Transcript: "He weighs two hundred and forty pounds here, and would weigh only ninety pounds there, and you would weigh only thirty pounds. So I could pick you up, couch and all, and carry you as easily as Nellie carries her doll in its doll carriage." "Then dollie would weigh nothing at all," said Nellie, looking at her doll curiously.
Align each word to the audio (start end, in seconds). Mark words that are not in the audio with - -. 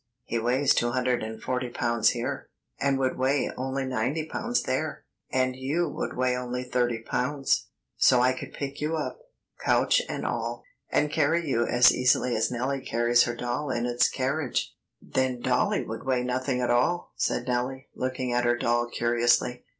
"He 0.23 0.39
weighs 0.39 0.73
two 0.73 0.89
hundred 0.93 1.21
and 1.21 1.39
forty 1.43 1.69
pounds 1.69 2.09
here, 2.09 2.49
and 2.79 2.97
would 2.97 3.19
weigh 3.19 3.51
only 3.55 3.85
ninety 3.85 4.25
pounds 4.25 4.63
there, 4.63 5.03
and 5.29 5.55
you 5.55 5.87
would 5.87 6.17
weigh 6.17 6.35
only 6.35 6.63
thirty 6.63 7.03
pounds. 7.03 7.67
So 7.97 8.19
I 8.19 8.33
could 8.33 8.51
pick 8.51 8.81
you 8.81 8.97
up, 8.97 9.19
couch 9.63 10.01
and 10.09 10.25
all, 10.25 10.63
and 10.89 11.11
carry 11.11 11.47
you 11.47 11.67
as 11.67 11.93
easily 11.93 12.35
as 12.35 12.49
Nellie 12.49 12.81
carries 12.81 13.25
her 13.25 13.35
doll 13.35 13.69
in 13.69 13.85
its 13.85 14.09
doll 14.09 14.17
carriage." 14.17 14.73
"Then 15.03 15.39
dollie 15.39 15.83
would 15.85 16.03
weigh 16.03 16.23
nothing 16.23 16.61
at 16.61 16.71
all," 16.71 17.13
said 17.15 17.45
Nellie, 17.47 17.87
looking 17.93 18.33
at 18.33 18.43
her 18.43 18.57
doll 18.57 18.87
curiously. 18.89 19.65